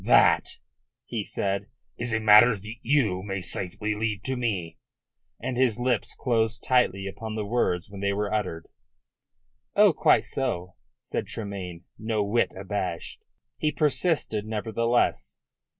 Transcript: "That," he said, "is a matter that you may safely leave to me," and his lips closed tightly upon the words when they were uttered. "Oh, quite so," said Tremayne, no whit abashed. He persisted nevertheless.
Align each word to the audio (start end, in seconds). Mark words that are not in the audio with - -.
"That," 0.03 0.57
he 1.05 1.23
said, 1.23 1.67
"is 1.95 2.11
a 2.11 2.19
matter 2.19 2.57
that 2.57 2.73
you 2.81 3.21
may 3.21 3.39
safely 3.39 3.93
leave 3.93 4.23
to 4.23 4.35
me," 4.35 4.79
and 5.39 5.57
his 5.57 5.77
lips 5.77 6.15
closed 6.15 6.63
tightly 6.63 7.05
upon 7.05 7.35
the 7.35 7.45
words 7.45 7.87
when 7.91 8.01
they 8.01 8.11
were 8.11 8.33
uttered. 8.33 8.65
"Oh, 9.75 9.93
quite 9.93 10.25
so," 10.25 10.73
said 11.03 11.27
Tremayne, 11.27 11.83
no 11.99 12.23
whit 12.23 12.51
abashed. 12.57 13.23
He 13.59 13.71
persisted 13.71 14.43
nevertheless. 14.47 15.37